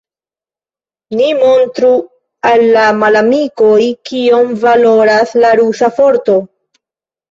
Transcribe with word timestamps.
Ni 1.19 1.27
montru 1.41 1.91
al 2.53 2.67
la 2.79 2.87
malamikoj, 3.03 3.81
kion 4.11 4.53
valoras 4.67 5.41
la 5.47 5.57
rusa 5.65 5.97
forto! 6.03 6.45